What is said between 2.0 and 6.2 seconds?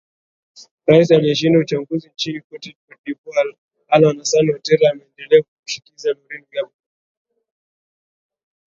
nchini cote devoire alan hassan watera ameendelea kumshinikiza